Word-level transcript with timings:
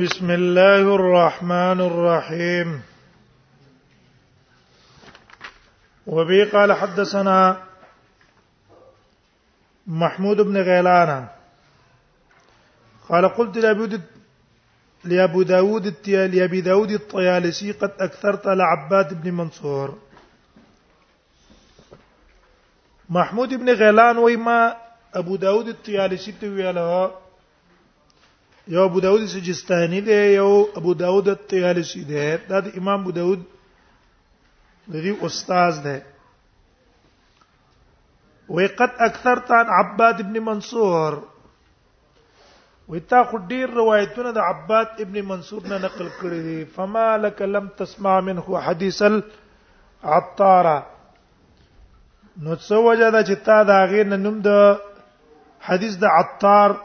بسم 0.00 0.30
الله 0.30 0.94
الرحمن 0.94 1.80
الرحيم 1.80 2.82
وبي 6.06 6.44
قال 6.44 6.72
حدثنا 6.72 7.56
محمود 9.86 10.40
بن 10.40 10.56
غيلان 10.58 11.28
قال 13.08 13.28
قلت 13.28 13.56
لأبود 13.58 14.00
لأبو 15.04 15.42
داود 15.42 16.08
لأبي 16.10 16.60
داود 16.60 16.90
الطيالسي 16.90 17.72
قد 17.72 17.92
أكثرت 18.00 18.46
لعباد 18.46 19.22
بن 19.22 19.34
منصور 19.34 19.98
محمود 23.10 23.54
بن 23.54 23.70
غيلان 23.70 24.18
ويما 24.18 24.76
أبو 25.14 25.36
داود 25.36 25.68
الطيالسي 25.68 26.32
تويلها 26.40 27.21
یو 28.68 28.82
ابو 28.84 29.00
داود 29.00 29.26
سجستانی 29.28 30.00
دی 30.06 30.22
یو 30.34 30.64
ابو 30.76 30.92
داود 30.94 31.28
الطیالسی 31.28 32.02
دی 32.04 32.30
دا 32.48 32.58
د 32.60 32.72
امام 32.78 33.00
ابو 33.00 33.10
داود 33.12 33.38
د 34.92 35.02
دې 35.04 35.24
استاد 35.26 35.72
دی 35.84 35.96
وقد 38.48 38.90
اکثرت 39.06 39.50
عن 39.58 39.66
عباد 39.80 40.20
ابن 40.24 40.38
منصور 40.44 41.14
وتا 42.88 43.22
خو 43.30 43.38
ډیر 43.48 43.66
روایتونه 43.74 44.30
د 44.38 44.38
عباد 44.38 44.88
ابن 45.06 45.18
منصور 45.26 45.62
نه 45.66 45.78
نقل 45.86 46.08
کړی 46.20 46.40
دي 46.46 46.64
فما 46.76 47.16
لك 47.18 47.42
لم 47.56 47.68
تسمع 47.82 48.14
منه 48.28 48.60
حديث 48.68 49.02
العطاره 49.10 50.76
نو 52.40 52.56
څه 52.56 52.72
وجه 52.72 53.10
دا 53.10 53.22
چې 53.24 53.34
تا 53.44 53.62
دا 53.74 53.84
غیر 53.96 54.16
نوم 54.16 54.40
د 54.48 54.56
حدیث 55.70 55.96
د 56.06 56.14
عطار 56.14 56.78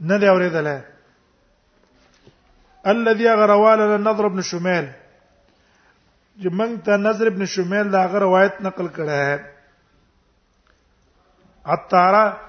ندي 0.00 0.38
دی 0.50 0.60
لا 0.60 0.80
الذي 2.86 3.28
غروال 3.30 3.80
النظر 3.80 4.26
ابن 4.26 4.40
شمال 4.40 4.88
جمعت 6.42 6.86
ته 6.86 6.96
نظر 6.96 7.26
ابن 7.26 7.44
شمال 7.54 7.90
دا 7.94 8.02
غ 8.10 8.18
روایت 8.26 8.54
نقل 8.60 8.86
کړه 8.96 9.18
ہے 9.26 9.36
عطاره 11.66 12.40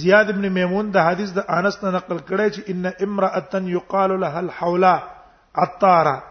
زیاد 0.00 0.28
ابن 0.34 0.52
میمون 0.54 0.92
د 0.94 1.06
حدیث 1.08 1.30
د 1.34 1.38
انس 1.56 1.78
نه 1.84 1.90
نقل 1.96 2.18
کړی 2.18 2.48
چې 2.54 2.60
ان 2.70 2.86
امراه 3.08 3.60
یقال 3.70 4.14
لها 4.20 4.38
الحولا 4.40 4.94
عطاره 5.54 6.22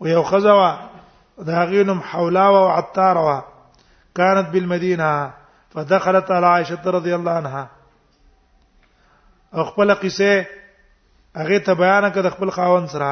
ويو 0.00 0.22
خزوا 0.22 0.70
داغينم 1.48 2.00
حولا 2.00 2.48
وعطاره 2.48 3.44
كانت 4.14 4.48
بالمدينه 4.48 5.32
فدخلت 5.72 6.30
على 6.30 6.46
عائشه 6.46 6.82
رضي 6.98 7.14
الله 7.14 7.32
عنها 7.32 7.77
خپل 9.52 9.94
قصه 9.94 10.46
هغه 11.36 11.58
ته 11.68 11.74
بیان 11.80 12.06
کړ 12.14 12.24
خپل 12.36 12.48
خاون 12.56 12.84
سره 12.94 13.10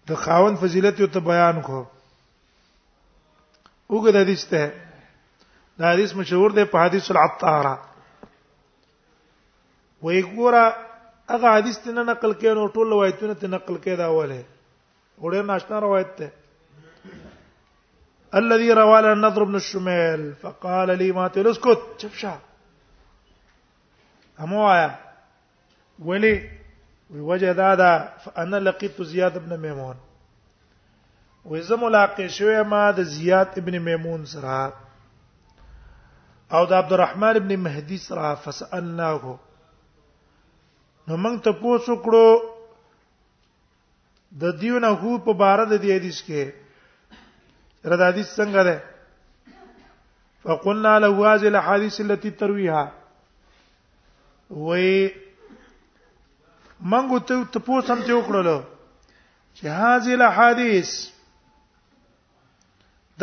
د 0.10 0.12
خاون 0.24 0.54
فضیلت 0.64 0.96
یو 1.00 1.08
ته 1.18 1.22
بیان 1.28 1.56
کو 1.62 1.80
وګړه 3.90 4.20
حدیث 4.22 4.42
ته 4.54 4.64
دا 5.80 5.86
حدیث 5.92 6.10
مشهور 6.22 6.50
دی 6.60 6.66
په 6.76 6.82
حدیث 6.86 7.06
العطاره 7.16 7.76
وې 10.04 10.22
ګوره 10.22 10.76
هغه 11.34 11.48
حدیث 11.58 11.76
ته 11.88 11.92
نقل 12.12 12.32
کین 12.44 12.58
او 12.58 12.68
ټول 12.78 12.88
روایتونه 12.96 13.34
ته 13.34 13.46
نقل 13.58 13.76
کړه 13.78 14.04
اوله 14.08 14.42
وړه 15.22 15.42
ناشنا 15.54 15.78
روایت 15.88 16.12
ته 16.22 16.30
الذي 18.42 18.72
روى 18.72 19.02
لنا 19.02 19.14
النضر 19.14 19.44
بن 19.44 19.56
الشميل 19.56 20.34
فقال 20.36 20.98
لي 20.98 21.12
ماتل 21.12 21.48
اسكت 21.48 21.80
شفشع 21.98 22.38
أموايا 24.40 24.96
ولي 26.00 26.50
ووجه 27.14 27.72
هذا 27.74 28.14
فأنا 28.26 28.56
لقيت 28.58 29.02
زياد 29.02 29.38
بن 29.50 29.60
ميمون 29.60 29.96
وزه 31.46 31.76
ملاقات 31.78 32.28
شوه 32.30 32.64
ما 32.64 32.92
دا 32.92 33.04
زیات 33.04 33.58
ابن 33.58 33.80
میمون 33.80 34.26
سرا 34.26 34.74
او 36.52 36.66
دا 36.66 36.78
عبد 36.78 36.94
الرحمن 36.94 37.36
ابن 37.36 37.58
مهدی 37.58 37.98
سره 37.98 38.36
فسالناه 38.36 39.40
نو 41.08 41.18
موږ 41.18 41.42
ته 41.44 41.52
پوښتنه 41.54 41.98
کړو 42.06 42.42
د 44.32 44.60
دیونه 44.60 44.88
هو 44.88 45.18
په 45.18 45.34
بار 45.34 45.64
د 45.66 45.82
دې 45.82 45.86
حدیث 45.96 46.22
کې 46.26 46.54
ردا 47.94 48.08
حدیث 48.10 48.30
څنګه 48.40 48.62
ده 48.70 48.78
فقلنا 50.46 50.94
له 51.00 51.34
هذه 51.34 51.48
الاحاديث 51.54 52.02
التي 52.06 52.30
ترويها 52.42 52.86
وې 54.50 55.10
منغو 56.94 57.20
ته 57.32 57.44
ته 57.56 57.60
پوسم 57.68 58.02
ته 58.08 58.14
وکړلو 58.18 58.56
چې 59.56 59.66
هذه 59.82 60.14
الاحاديث 60.22 60.94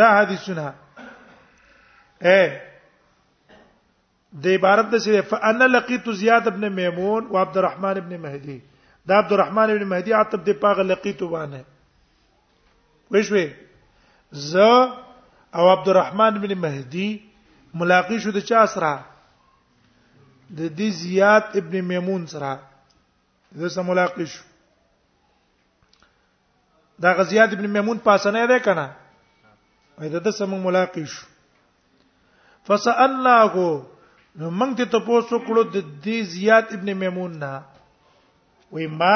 دا 0.00 0.08
حدیثونه 0.18 0.68
اے 2.22 2.40
د 4.44 4.58
عبارت 4.58 4.86
د 4.94 4.98
شریف 5.06 5.28
فانا 5.30 5.64
لقيت 5.72 6.08
زياد 6.20 6.46
ابن 6.52 6.70
ميمون 6.76 7.26
وعبد 7.32 7.56
الرحمن 7.62 7.96
ابن 8.04 8.14
مهدي 8.22 8.60
دا 9.10 9.14
عبد 9.22 9.32
الرحمن 9.32 9.70
ابن 9.74 9.84
مهدي 9.90 10.14
عتب 10.20 10.44
د 10.48 10.56
پاغه 10.64 10.82
لقيت 10.94 11.22
وانه 11.34 11.62
وښوي 13.14 13.46
ز 14.32 14.56
او 15.54 15.68
عبدالرحمن 15.72 16.38
بن 16.40 16.54
مهدی 16.58 17.18
ملاقات 17.74 18.18
شو 18.22 18.30
د 18.32 18.38
چا 18.48 18.66
سره 18.66 19.04
د 20.58 20.72
دې 20.76 20.88
زیات 21.00 21.44
ابن 21.60 21.80
میمون 21.88 22.26
سره 22.32 22.52
د 23.60 23.68
سره 23.74 23.82
ملاقات 23.84 24.24
شو 24.28 24.42
دا 27.02 27.12
غزیات 27.14 27.52
ابن 27.52 27.66
میمون 27.70 27.98
پاسنه 27.98 28.46
ده 28.46 28.58
کنه 28.58 28.86
وای 29.98 30.08
د 30.08 30.30
سره 30.30 30.46
موږ 30.46 30.60
ملاقات 30.66 30.98
شو 31.06 31.26
فسالناه 32.66 33.56
نو 34.36 34.50
موږ 34.50 34.70
ته 34.76 34.84
تاسو 34.84 35.38
کړو 35.38 35.62
د 35.62 35.76
دې 36.04 36.22
زیات 36.36 36.72
ابن 36.72 36.92
میمون 37.04 37.38
نه 37.44 37.52
وای 38.72 38.86
ما 38.86 39.14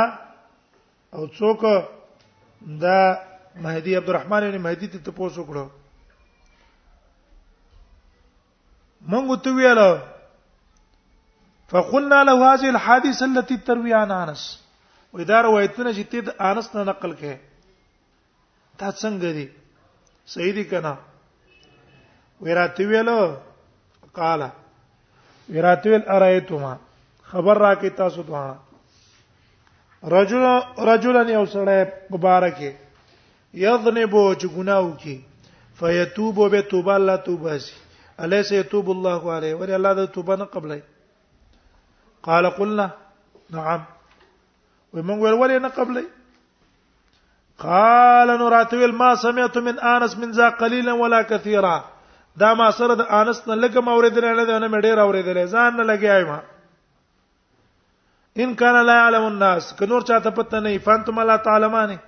او 1.13 1.27
څوک 1.27 1.65
دا 2.85 3.01
مهدی 3.63 3.95
عبدالرحمن 3.97 4.47
ابن 4.47 4.59
مهدی 4.63 4.87
ته 4.95 4.99
تاسو 5.05 5.45
کړو 5.45 5.65
مونږ 9.11 9.27
ته 9.45 9.51
ویل 9.57 9.81
فقلنا 11.73 12.19
له 12.27 12.35
هذه 12.49 12.71
الحادثه 12.75 13.27
التي 13.29 13.57
تروي 13.71 13.95
عن 14.01 14.11
انس 14.19 14.45
ودا 15.13 15.41
روایتونه 15.49 15.93
چې 15.93 16.05
ته 16.11 16.21
د 16.21 16.37
انس 16.51 16.71
نه 16.75 16.85
نقل 16.91 17.17
کړي 17.17 17.37
دا 18.81 18.91
څنګه 18.91 19.31
دي 19.39 19.49
صحیح 20.37 20.55
دي 20.61 20.65
کنه 20.75 20.97
ویراتی 22.47 22.87
ویلو 22.87 23.19
قال 24.23 24.49
ویراتی 25.53 25.89
ویل 25.93 26.09
ارایتما 26.17 26.77
خبر 27.35 27.59
راکې 27.59 27.91
تاسو 27.97 28.23
ته 28.23 28.55
رجل 30.13 30.43
رجلن 30.87 31.29
یو 31.31 31.47
سره 31.47 31.93
مبارکه 32.17 32.77
یذنب 33.63 34.15
چې 34.41 34.47
ګناو 34.57 34.91
کی 35.03 35.17
فیتوب 35.79 36.39
به 36.53 36.61
توبه 36.71 36.93
الله 36.95 37.17
توبه 37.27 37.59
سي 37.67 37.73
الیس 38.25 38.51
یتوب 38.53 38.89
الله 38.95 39.23
علیه 39.37 39.55
ور 39.61 39.71
الله 39.79 39.93
د 40.01 40.05
توبه 40.17 40.37
نه 40.41 40.45
قبلای 40.57 40.81
قال 42.29 42.47
قلنا 42.59 42.87
نعم 43.57 43.83
ومن 44.99 45.19
ور 45.23 45.35
ور 45.43 45.55
نه 45.61 45.69
قبلای 45.77 46.05
قال 47.65 48.29
نراتويل 48.43 48.93
ما 49.03 49.09
سمعت 49.27 49.57
من 49.69 49.79
انس 49.93 50.17
من 50.25 50.33
ذا 50.41 50.49
قليلا 50.65 50.93
ولا 51.05 51.23
كثيرا 51.23 51.77
دا 52.43 52.51
ما 52.63 52.67
سره 52.81 52.95
د 53.03 53.09
انس 53.21 53.41
نه 53.49 53.57
لګه 53.57 53.81
ما 53.87 53.93
اوریدل 53.95 54.25
نه 54.27 54.45
دا 54.51 54.59
نه 54.59 54.69
مډیر 54.75 54.99
اوریدل 55.07 55.41
ځان 55.47 55.73
نه 55.79 55.85
لګیای 55.93 56.25
ما 56.33 56.41
ان 58.45 58.53
کان 58.65 58.77
لا 58.87 58.99
علم 59.07 59.25
الناس 59.31 59.71
ک 59.81 59.91
نور 59.95 60.01
چاته 60.13 60.31
پته 60.41 60.61
نه 60.69 60.77
فانتم 60.91 61.21
لا 61.33 61.37
تعلمانه 61.49 61.99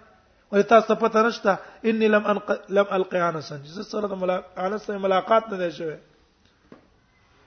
ولې 0.52 0.62
تاسو 0.68 0.94
پته 1.00 1.22
نشته 1.22 1.58
اني 1.90 2.08
لم 2.14 2.26
انق 2.32 2.50
لم 2.76 2.86
القي 2.98 3.20
انسا 3.28 3.56
چې 3.64 3.82
سره 3.90 4.06
د 4.12 4.20
ملا 4.20 4.36
انس 4.66 4.82
سره 4.86 4.98
ملاقات 5.04 5.48
نه 5.52 5.56
دی 5.62 5.70
شوی 5.78 5.96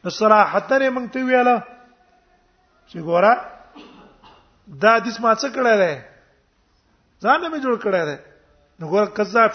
نو 0.05 0.09
صراحت 0.17 0.71
لري 0.73 0.89
مونږ 0.89 1.13
ته 1.13 1.23
ویاله 1.29 1.55
چې 2.89 2.99
ګوره 3.07 3.33
دا 4.83 4.91
د 5.05 5.09
اسما 5.13 5.31
څه 5.41 5.47
کړه 5.55 5.73
ده 5.81 5.91
ځان 7.23 7.41
مې 7.51 7.59
جوړ 7.63 7.75
کړه 7.83 8.01
ده 8.09 8.19
نو 8.79 8.89
ګوره 8.89 9.05
کذاب 9.05 9.51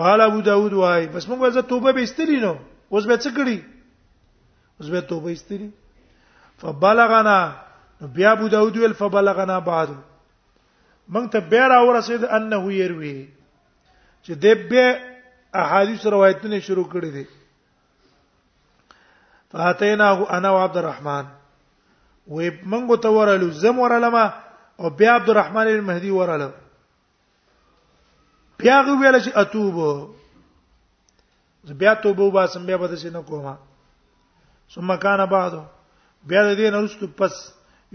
قال 0.00 0.20
ابو 0.26 0.40
داود 0.50 0.72
وای 0.80 1.08
بس 1.16 1.28
مونږ 1.32 1.50
زه 1.56 1.62
توبه 1.72 1.92
به 2.00 2.06
استری 2.10 2.38
نو 2.44 2.52
اوس 2.92 3.06
به 3.12 3.16
څه 3.22 3.38
کړی 3.40 3.58
اوس 4.78 4.90
به 4.96 5.00
توبه 5.14 5.32
استری 5.38 5.70
فبلغنا 6.64 7.38
نو 8.00 8.06
بیا 8.20 8.30
ابو 8.38 8.48
داود 8.58 8.76
ویل 8.76 8.92
فبلغنا 9.02 9.58
بعد 9.72 9.88
موږ 11.12 11.24
ته 11.34 11.40
بیا 11.52 11.64
را 11.72 11.78
ورسید 11.88 12.22
انه 12.38 12.60
يروي 12.80 13.18
چې 14.24 14.32
د 14.44 14.64
به 14.72 14.84
احادیث 15.64 16.02
روایتونه 16.14 16.56
شروع 16.68 16.86
کړې 16.94 17.10
دي 17.16 17.26
فاتیناه 19.52 20.18
انا 20.38 20.50
و 20.54 20.58
عبد 20.64 20.76
الرحمن 20.80 21.26
و 22.28 22.34
موږ 22.70 22.86
ته 23.06 23.12
ورالو 23.18 23.48
زم 23.60 23.76
ورالما 23.84 24.24
او 24.80 24.90
بیا 24.98 25.12
عبد 25.20 25.28
الرحمن 25.34 25.66
المهدي 25.74 26.10
ورالو 26.18 26.50
بیا 28.64 28.76
ویل 28.88 29.16
چې 29.24 29.30
اتوب 29.44 29.76
بیا 31.80 31.92
توبه 32.02 32.22
وباسم 32.26 32.62
بیا 32.66 32.76
بده 32.80 32.96
شي 32.96 33.10
نه 33.10 33.22
کومه 33.22 33.54
ثم 34.74 34.96
کان 35.00 35.26
بعد 35.30 35.50
بیا 36.32 36.42
د 36.46 36.50
دې 36.58 36.72
نه 36.72 36.78
رسټ 36.86 37.00
پس 37.18 37.34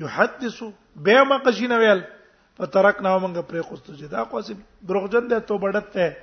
یحدث 0.03 0.57
بیا 1.07 1.21
ما 1.29 1.37
قشینه 1.45 1.75
ویل 1.79 1.99
په 2.57 2.65
ترک 2.65 3.01
ناو 3.01 3.19
مونږ 3.19 3.37
پرې 3.47 3.61
خوستو 3.67 3.95
چې 3.95 4.05
دا 4.13 4.23
قصې 4.31 4.53
دروغجن 4.89 5.27
ده 5.27 5.39
ته 5.49 5.57
بڑت 5.65 5.87
ته 5.97 6.13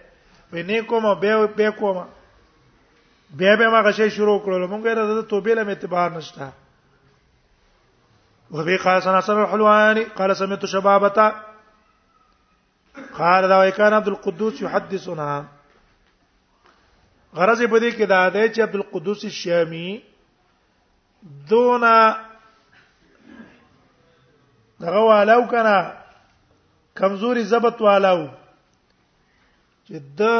وې 0.53 0.63
نه 0.71 0.83
کوم 0.91 1.07
به 1.21 1.47
به 1.59 1.71
کوم 1.79 1.99
به 3.39 3.57
به 3.57 3.69
ما 3.69 3.83
غشې 3.83 4.09
شروع 4.09 4.39
کړل 4.45 4.67
مونږ 4.71 4.87
یې 4.87 5.23
د 5.23 5.29
توبې 5.29 5.55
له 5.59 5.69
اعتبار 5.69 6.11
نشته 6.19 6.51
وبي 8.51 8.77
قال 8.83 9.03
سنا 9.03 9.21
سمع 9.23 9.43
الحلواني 9.43 10.05
قال 10.21 10.35
سمعت 10.37 10.65
شبابتا 10.71 11.27
قال 13.19 13.49
دا 13.49 13.59
وكان 13.61 13.93
عبد 13.99 14.09
القدوس 14.13 14.63
يحدثنا 14.63 15.27
غرض 17.35 17.63
په 17.63 17.79
دې 17.81 17.91
کې 17.97 18.05
دا 18.05 18.29
دی 18.29 18.49
چې 18.49 18.61
عبد 18.69 18.75
القدوس 18.81 19.25
الشامي 19.25 19.89
دونا 21.53 21.97
دغه 24.83 24.99
والو 25.09 25.47
کنه 25.51 26.00
کمزوري 26.99 27.45
ضبط 27.53 27.83
والاو 27.83 28.25
چې 29.87 30.03
د 30.21 30.31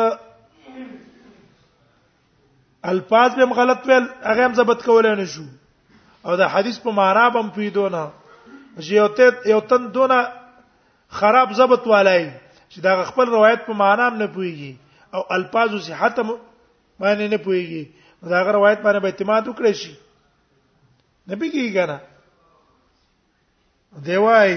الفاظ 2.91 3.35
به 3.37 3.55
غلط 3.61 3.87
ویل 3.89 4.07
هغه 4.23 4.47
هم 4.47 4.55
ضبط 4.61 4.85
کولای 4.85 5.17
نه 5.17 5.25
شو 5.35 5.45
او 6.27 6.37
دا 6.37 6.49
حدیث 6.49 6.79
په 6.79 6.91
معراب 7.01 7.37
هم 7.37 7.51
پیدونه 7.57 8.05
چې 8.79 8.93
یو 8.93 9.07
ته 9.21 9.33
یو 9.53 9.61
تن 9.73 9.87
دونه 9.97 10.19
خراب 11.21 11.53
ضبط 11.61 11.87
والای 11.93 12.23
چې 12.71 12.81
دا 12.87 13.03
خپل 13.13 13.27
روایت 13.37 13.67
په 13.67 13.73
معنا 13.83 14.09
نه 14.09 14.27
پويږي 14.27 14.75
او 15.15 15.33
الفاظو 15.39 15.81
صحت 15.89 16.21
باندې 17.01 17.27
نه 17.33 17.37
پويږي 17.37 17.87
دا 18.35 18.43
غره 18.45 18.53
روایت 18.53 18.79
باندې 18.79 18.99
به 18.99 19.09
اعتماد 19.09 19.45
وکړي 19.49 19.73
شي 19.83 19.95
نبی 21.33 21.51
کی 21.51 21.73
کنه 21.75 21.99
دی 24.07 24.17
وای 24.17 24.55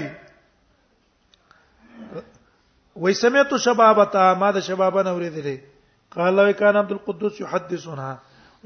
وې 3.02 3.14
سمعت 3.14 3.50
شبابتا 3.66 4.24
ما 4.42 4.50
د 4.58 4.66
شبابن 4.68 5.08
اوریدلې 5.08 5.58
قال 6.16 6.36
لو 6.40 6.52
کان 6.60 6.76
عبد 6.78 6.92
القدوس 6.92 7.40
يحدثنا 7.42 8.10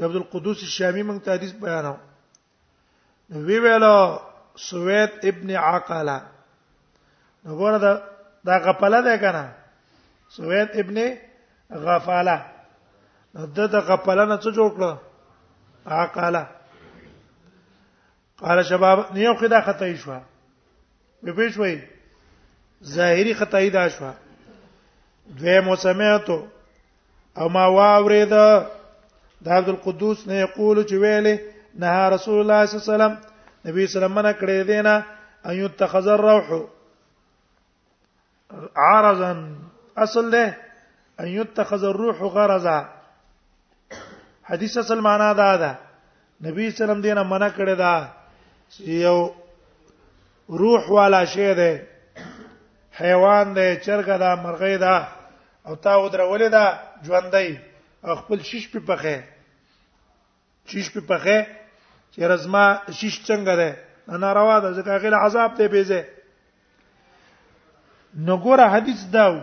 عبد 0.07 0.15
القدوس 0.21 0.63
الشامي 0.63 1.03
موږ 1.03 1.17
ته 1.27 1.33
حدیث 1.37 1.53
بیانو 1.61 1.93
وی 3.45 3.59
ویلو 3.59 3.93
سوید 4.65 5.11
ابن 5.31 5.55
عقلا 5.69 6.17
وګوره 7.45 7.77
دا 7.85 7.93
دا 8.51 8.57
غفله 8.67 9.01
ده 9.07 9.17
کنه 9.17 9.55
سوید 10.39 10.69
ابن 10.83 11.03
غفاله 11.87 12.37
د 13.57 13.73
د 13.75 13.89
غفله 13.89 14.23
نه 14.25 14.37
څه 14.37 14.51
جوړ 14.51 14.69
کړ 14.77 14.97
عقلا 15.99 16.45
قال 18.41 18.63
شباب 18.69 18.97
نیو 19.13 19.33
خدا 19.35 19.59
خطا 19.67 19.85
ایشوا 19.85 20.17
به 21.23 21.31
پېښوي 21.31 21.96
ظاهری 22.83 23.33
خدای 23.33 23.69
دا 23.69 23.89
شو 23.89 24.11
دوی 25.39 25.59
مو 25.59 25.75
سمعتو 25.75 26.47
او 27.37 27.49
ما 27.49 27.67
واورید 27.73 28.33
د 29.43 29.47
عبد 29.51 29.69
القدوس 29.69 30.27
نه 30.27 30.33
یقول 30.35 30.83
چې 30.85 30.93
ویلې 31.01 31.35
نه 31.81 32.09
رسول 32.13 32.39
الله 32.41 32.65
صلی 32.65 32.77
الله 32.79 32.87
علیه 32.87 32.93
وسلم 32.95 33.13
نبی 33.69 33.87
صلی 33.87 34.03
الله 34.03 34.05
علیه 34.19 34.19
وسلم 34.19 34.25
نه 34.25 34.33
کړې 34.39 34.67
دینه 34.67 35.05
ان 35.45 35.53
يتخذ 35.63 36.07
الروح 36.07 36.67
عارضا 38.75 39.31
اصل 39.97 40.29
ده 40.31 40.55
ان 41.19 41.27
يتخذ 41.27 41.83
الروح 41.83 42.17
غرضا 42.35 42.79
حدیث 44.49 44.77
اصل 44.77 44.99
معنا 44.99 45.33
دا 45.33 45.57
ده 45.57 45.75
نبی 46.49 46.69
صلی 46.69 46.69
الله 46.69 46.73
علیه 46.73 46.83
وسلم 46.83 47.01
دینه 47.01 47.23
منع 47.23 47.49
کړی 47.57 47.77
دا 47.77 48.11
یو 48.79 49.31
روح 50.49 50.89
والا 50.89 51.25
شی 51.25 51.53
ده 51.53 51.87
حیوان 53.01 53.51
دی 53.57 53.67
چرګه 53.85 54.17
دا 54.23 54.31
مرغې 54.43 54.75
دا 54.85 54.95
او 55.67 55.75
تا 55.83 55.93
ودرولې 56.03 56.49
دا 56.57 56.65
ژوندۍ 57.05 57.49
خپل 58.19 58.39
شیش 58.49 58.63
په 58.73 58.79
پخې 58.89 59.15
شیش 60.71 60.85
په 60.95 61.01
پخې 61.09 61.37
چې 62.13 62.19
رزما 62.31 62.65
شیش 62.99 63.15
څنګه 63.27 63.53
ده 63.59 63.69
ناروا 64.23 64.59
ده 64.59 64.69
ځکه 64.77 64.93
غل 65.03 65.13
عذاب 65.15 65.51
ته 65.57 65.67
پیځه 65.75 66.01
نو 68.25 68.37
ګوره 68.45 68.65
حدیث 68.75 69.01
داو 69.17 69.33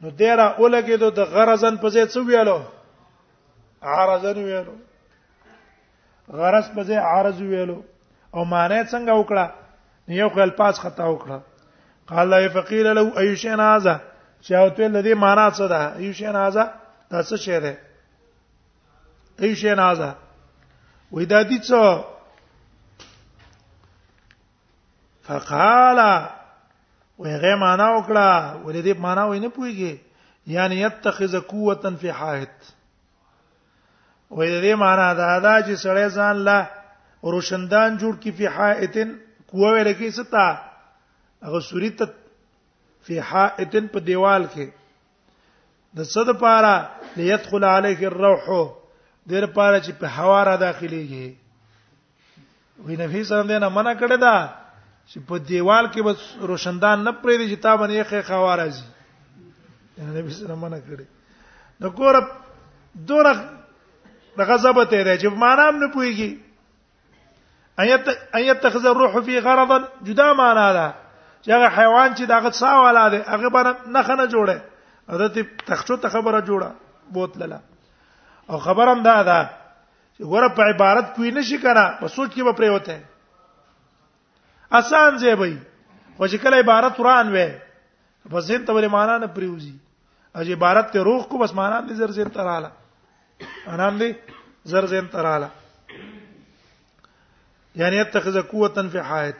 نو 0.00 0.08
ډیره 0.20 0.46
اولګېدو 0.56 1.10
د 1.18 1.20
غرضن 1.34 1.74
په 1.82 1.88
ځای 1.94 2.06
څه 2.12 2.20
ویلو 2.28 2.58
عارضن 3.88 4.38
ویلو 4.44 4.74
غرض 6.38 6.66
په 6.76 6.82
ځای 6.88 6.96
عارض 7.10 7.40
ویلو 7.40 7.80
او 8.34 8.44
معنی 8.44 8.80
څنګه 8.92 9.12
وکړه 9.20 9.44
یو 10.20 10.28
خپل 10.34 10.50
پاس 10.60 10.78
خطا 10.80 11.06
وکړه 11.14 11.38
قال 12.08 12.30
له 12.30 12.48
فقيل 12.48 12.94
له 12.94 13.18
اي 13.18 13.36
شيء 13.36 13.60
هذا 13.60 14.00
شاوت 14.40 14.80
الذي 14.80 15.14
معنا 15.14 15.50
څه 15.50 15.60
ده 15.68 15.96
اي 15.96 16.12
شيء 16.14 16.36
هذا 16.36 16.74
دا 17.10 17.22
څه 17.22 17.34
شی 17.36 17.60
ده 17.60 17.78
اي 19.42 19.54
شيء 19.56 19.80
هذا 19.80 20.16
وإذا 21.12 21.42
دي 21.42 21.58
څه 21.60 21.98
فقال 25.22 26.28
وهغه 27.18 27.54
معنا 27.54 27.86
وکړه 27.98 28.66
ولې 28.66 28.80
دې 28.84 28.94
معنا 28.98 29.24
وینه 29.24 29.48
پويږي 29.50 29.96
یعنی 30.46 30.82
يتخذ 30.82 31.36
قوتا 31.40 31.90
في 31.90 32.12
حائط 32.12 32.54
وې 34.30 34.62
دې 34.62 34.74
معنا 34.74 35.12
دا 35.14 35.38
دا 35.38 35.62
چې 35.62 35.80
سړی 35.82 36.08
ځان 36.12 36.36
لا 36.36 36.66
روشندان 37.24 37.98
جوړ 37.98 38.16
کی 38.20 38.32
په 38.32 38.48
حائط 38.48 38.96
قوه 39.48 39.70
ورکی 39.70 40.10
ستا 40.10 40.75
هغه 41.44 41.60
سوریت 41.68 42.02
فی 43.06 43.18
حائط 43.20 43.74
په 43.92 44.00
دیوال 44.06 44.46
کې 44.54 44.66
د 45.98 46.04
صد 46.12 46.32
پاره 46.40 46.88
ليدخل 47.20 47.64
عليك 47.70 48.04
الروح 48.10 48.46
دیر 49.32 49.46
پاره 49.58 49.80
چې 49.80 49.92
په 50.02 50.06
هوا 50.20 50.38
را 50.50 50.54
داخليږي 50.56 51.34
وی 52.86 52.96
نبی 52.96 53.24
صلی 53.24 53.38
الله 53.38 53.54
علیه 53.54 53.56
وسلم 53.56 53.72
منع 53.80 53.92
کړی 53.94 54.16
دا 54.16 54.36
چې 55.06 55.18
په 55.28 55.38
دیوال 55.52 55.86
کې 55.92 56.00
بس 56.08 56.18
روشندان 56.52 57.04
نه 57.04 57.12
پرې 57.22 57.36
دي 57.38 57.56
چې 57.56 57.60
تا 57.68 57.76
باندې 57.76 58.04
ښه 58.04 58.22
خوا 58.32 58.56
راځي 58.62 60.08
نبی 60.08 60.08
صلی 60.08 60.08
الله 60.08 60.20
علیه 60.20 60.34
وسلم 60.36 60.58
منع 60.58 60.80
کړی 60.88 61.04
نو 61.80 61.90
ګور 62.00 62.20
دوره 62.94 63.50
د 64.38 64.40
غضب 64.50 64.84
ته 64.84 64.98
دی 65.02 65.18
چې 65.18 65.26
مانام 65.46 65.76
نه 65.80 65.92
پويږي 65.92 66.38
ايت 67.82 68.08
ايت 68.38 68.62
تخذ 68.64 68.86
الروح 68.90 69.18
في 69.24 69.38
غرضا 69.46 69.78
جدا 70.04 70.26
معنا 70.36 70.68
ده 70.76 70.92
چې 71.46 71.52
هغه 71.54 71.68
حیوان 71.78 72.12
چې 72.18 72.24
داغه 72.30 72.50
سا 72.58 72.70
والا 72.84 73.02
دی 73.14 73.20
هغه 73.32 73.48
باندې 73.56 73.72
نخ 73.96 74.06
نه 74.20 74.26
جوړه 74.32 74.56
حضرت 75.14 75.34
تخچو 75.66 75.96
ته 76.06 76.14
خبره 76.14 76.38
جوړه 76.46 76.70
بوتلله 77.18 77.60
او 78.54 78.58
خبرم 78.64 79.02
دا 79.04 79.14
ده 79.28 79.36
چې 80.16 80.22
ګوره 80.32 80.48
په 80.56 80.62
عبارت 80.74 81.12
کوی 81.18 81.30
نشي 81.36 81.58
کنه 81.64 81.84
په 82.00 82.08
سوچ 82.14 82.30
کې 82.34 82.42
به 82.48 82.52
پرې 82.60 82.70
وته 82.76 82.94
آسان 84.78 85.10
ځای 85.20 85.34
وي 85.44 85.54
خو 86.16 86.24
چې 86.26 86.36
کله 86.46 86.56
عبارت 86.64 86.94
وران 87.04 87.30
وې 87.36 87.48
په 88.34 88.40
ذهن 88.48 88.62
ته 88.64 88.70
ولې 88.72 88.90
معنا 88.96 89.14
نه 89.24 89.28
پریوزي 89.38 89.74
اجه 90.34 90.52
عبارت 90.60 90.86
ته 90.96 91.06
روح 91.10 91.22
کو 91.34 91.38
بس 91.44 91.54
معنا 91.60 91.78
دې 91.86 91.92
زر 92.02 92.10
زر 92.18 92.28
تراله 92.38 92.70
انا 93.76 93.88
دې 94.00 94.10
زر 94.74 94.86
زر 94.96 95.06
تراله 95.14 95.50
يعني 97.82 97.96
يتخذ 97.96 98.36
قوة 98.42 98.88
في 98.92 99.02
حائط 99.06 99.36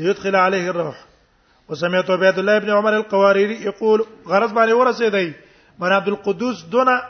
ليدخل 0.00 0.34
عليه 0.46 0.66
الروح 0.72 0.98
وسمعت 1.68 2.10
عبد 2.10 2.38
الله 2.38 2.56
ابن 2.56 2.70
عمر 2.70 2.96
القواريري 2.96 3.56
يقول 3.64 4.04
غرض 4.28 4.52
باندې 4.54 4.72
ورسېدی 4.72 5.32
من 5.78 5.92
عبد 5.92 6.08
القدوس 6.08 6.62
دونه 6.74 7.00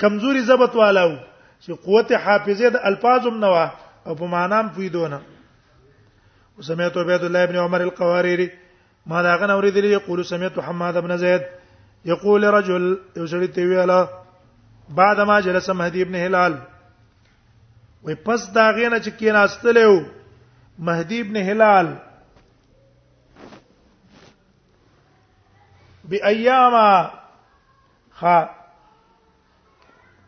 کمزوري 0.00 0.40
ضبط 0.50 0.76
والو 0.76 1.08
چې 1.60 1.70
قوت 1.86 2.12
حافظه 2.12 2.68
د 2.76 2.76
الفاظم 2.90 3.40
نوا 3.46 3.64
او 4.06 4.14
په 4.20 4.24
معنام 4.36 4.68
پویدونه 4.76 5.20
وسمعت 6.58 6.96
عبد 6.96 7.24
الله 7.24 7.42
ابن 7.48 7.56
عمر 7.64 7.80
القواريري 7.80 8.48
ما 9.06 9.22
دا 9.22 9.34
غن 9.36 9.50
اوریدلی 9.50 9.88
یقول 9.92 10.24
سمعت 10.24 10.58
حماد 10.68 10.92
بن 10.96 11.16
زید 11.26 11.42
یقول 12.12 12.44
رجل 12.44 12.88
یو 13.16 13.26
سړی 13.26 13.48
ته 13.54 13.66
ویلا 13.66 14.00
بعد 14.88 15.20
ما 15.20 15.40
جلس 15.40 15.70
مهدی 15.70 16.02
ابن 16.02 16.14
هلال 16.22 16.58
وې 18.06 18.12
پس 18.26 18.48
دا 18.54 18.70
غینه 18.70 18.98
چې 18.98 19.08
کیناستلې 19.08 20.02
مهدی 20.78 21.20
ابن 21.20 21.36
هلال 21.50 21.94
بایاما 26.10 26.88
خا 28.18 28.36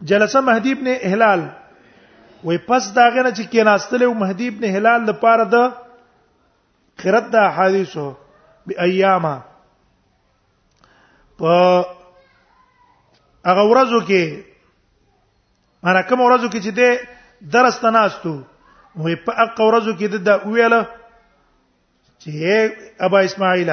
جلسه 0.08 0.40
مهدی 0.48 0.72
ابن 0.76 0.86
هلال 1.14 1.40
وې 2.46 2.56
پس 2.68 2.92
داغه 2.98 3.22
نه 3.22 3.30
چې 3.36 3.44
کېناستلو 3.52 4.14
مهدی 4.22 4.48
ابن 4.52 4.64
هلال 4.76 5.00
د 5.06 5.10
پاره 5.24 5.44
د 5.44 5.56
قرت 7.02 7.24
د 7.36 7.48
حدیثو 7.58 8.06
بایاما 8.70 9.34
په 11.38 11.52
هغه 13.46 13.64
ورځو 13.70 14.00
کې 14.08 14.24
انا 15.84 16.02
کوم 16.08 16.20
ورځو 16.26 16.48
کې 16.52 16.60
چې 16.64 16.70
د 16.80 16.82
درس 17.56 17.76
تناستو 17.86 18.34
وې 19.02 19.14
په 19.24 19.32
هغه 19.44 19.62
ورځو 19.68 19.92
کې 19.98 20.06
د 20.28 20.46
ویله 20.52 20.82
چې 22.20 22.30
ابا 23.08 23.18
اسماعیل 23.30 23.70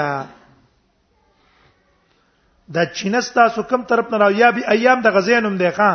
دا 2.71 2.83
چینستا 2.95 3.47
سو 3.55 3.63
کم 3.69 3.81
طرف 3.91 4.11
نه 4.11 4.17
راو 4.17 4.31
یا 4.31 4.51
به 4.51 4.71
ایام 4.71 5.01
د 5.01 5.07
غزینم 5.13 5.57
دی 5.57 5.69
ښا 5.77 5.93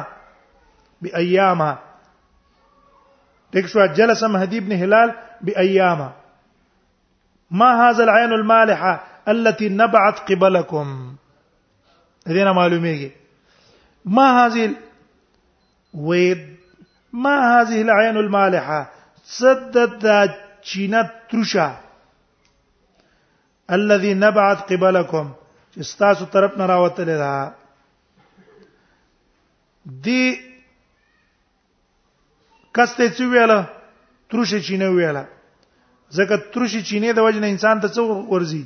به 1.03 1.19
ایامه 1.19 1.75
دیک 3.55 3.67
شو 3.69 3.87
جلس 3.95 4.23
مهدی 4.23 4.59
ابن 4.59 4.73
هلال 4.73 5.13
بايامه 5.41 6.09
ما 7.51 7.71
هذا 7.89 8.03
العين 8.05 8.33
المالحه 8.33 9.01
التي 9.29 9.69
نبعت 9.69 10.21
قبلكم 10.33 11.17
هذه 12.29 12.53
معلومه 12.53 13.11
ما 14.05 14.27
هذه 14.47 14.75
و 15.95 16.35
ما 17.13 17.35
هذه 17.43 17.83
العين 17.83 18.17
المالحه 18.17 18.91
سدت 19.25 20.31
چینه 20.63 21.11
ترشا 21.31 21.73
الذي 23.71 24.15
نبعت 24.15 24.73
قبلكم 24.73 25.33
چې 25.79 25.85
ستاسو 25.95 26.25
طرف 26.35 26.53
نه 26.59 26.67
راوتلې 26.73 27.17
ده 27.23 27.35
دی 30.07 30.23
کسته 32.79 33.05
چې 33.17 33.25
ویاله 33.35 33.59
ترشه 34.35 34.59
چینه 34.71 34.89
ویاله 34.99 35.23
ځکه 36.17 36.35
ترشه 36.57 36.83
چینه 36.89 37.11
د 37.17 37.23
وجنه 37.27 37.47
انسان 37.55 37.77
ته 37.85 37.89
څو 37.95 38.03
ورزي 38.35 38.61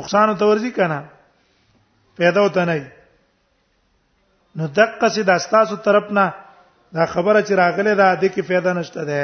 نقصان 0.00 0.34
ته 0.38 0.44
ورزي 0.52 0.70
کنه 0.80 0.98
پیدا 2.22 2.40
وته 2.48 2.64
نه 2.72 2.80
نو 4.56 4.68
دقه 4.80 5.08
سي 5.16 5.22
د 5.28 5.36
استاسو 5.36 5.76
طرف 5.88 6.10
نه 6.20 6.26
دا 6.94 7.06
خبره 7.06 7.40
چې 7.42 7.52
راغله 7.64 7.94
ده 8.02 8.14
د 8.22 8.36
کی 8.38 8.42
फायदा 8.52 8.72
نشته 8.82 9.04
ده 9.12 9.20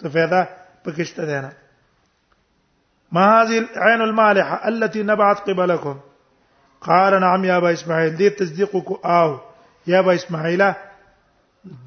څه 0.00 0.08
फायदा 0.16 0.40
پکې 0.84 1.04
شته 1.12 1.24
ده 1.32 1.40
نه 1.48 1.52
ما 3.12 3.42
هذه 3.42 3.58
العين 3.76 4.00
المالحة 4.02 4.68
التي 4.68 5.02
نبعت 5.02 5.40
قبلكم 5.50 6.00
قال 6.80 7.20
نعم 7.20 7.44
يا 7.44 7.56
أبا 7.56 7.72
إسماعيل 7.72 8.16
دي 8.16 8.30
تصديقك 8.30 8.88
او 8.88 8.98
آه. 9.10 9.40
يا 9.86 9.98
أبا 9.98 10.14
إسماعيل 10.14 10.72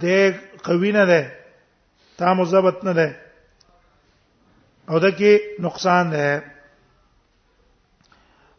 دي 0.02 0.34
قوينا 0.64 1.06
ده 1.06 1.32
تا 2.18 2.34
مضبط 2.34 2.84
نه 2.84 2.92
ده 2.92 3.16
او 4.90 4.98
ده 4.98 5.12
کې 5.12 5.62
نقصان 5.62 6.10
ده 6.10 6.44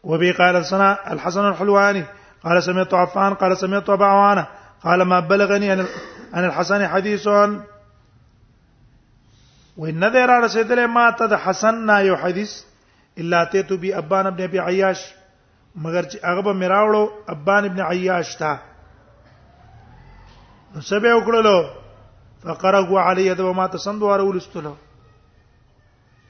وبي 0.02 0.30
قال 0.30 0.64
سنا 0.64 1.12
الحسن 1.12 1.48
الحلواني 1.48 2.04
قال 2.44 2.62
سمعت 2.62 2.94
عفان 2.94 3.34
قال 3.34 3.56
سمعت 3.58 3.90
ابا 3.90 4.06
عوانه 4.06 4.46
قال 4.84 5.02
ما 5.02 5.20
بلغني 5.20 5.72
ان 5.72 5.86
الحسن 6.44 6.86
حديث 6.88 7.28
وې 9.80 9.90
نه 10.02 10.08
دی 10.14 10.22
را 10.28 10.36
رسیدلې 10.46 10.86
ما 10.86 11.10
ته 11.18 11.26
د 11.32 11.34
حسن 11.44 11.74
نا 11.88 12.00
یو 12.00 12.14
حدیث 12.22 12.52
الا 13.18 13.44
ته 13.44 13.62
تو 13.62 13.76
بی 13.76 13.92
ابان 13.94 14.26
ابن 14.26 14.42
ابي 14.44 14.60
عياش 14.60 15.00
مگر 15.84 16.04
چې 16.04 16.16
هغه 16.24 16.40
به 16.42 16.52
میراوړو 16.52 17.04
ابان 17.28 17.64
ابن 17.64 17.80
عياش 17.80 18.36
تا 18.36 18.52
نو 20.74 20.80
سبه 20.80 21.14
وکړلو 21.14 21.56
فقرغوا 22.42 23.00
علی 23.10 23.34
دو 23.34 23.52
ما 23.52 23.66
ته 23.66 23.78
سندواره 23.78 24.22
ولستلو 24.24 24.74